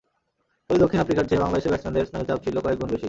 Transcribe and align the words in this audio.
ফলে 0.65 0.79
দক্ষিণ 0.83 0.99
আফ্রিকার 1.03 1.27
চেয়ে 1.29 1.43
বাংলাদেশের 1.43 1.71
ব্যাটসম্যানদের 1.71 2.07
স্নায়ু 2.09 2.27
চাপ 2.29 2.39
ছিল 2.45 2.55
কয়েক 2.65 2.77
গুণ 2.79 2.87
বেশি। 2.91 2.99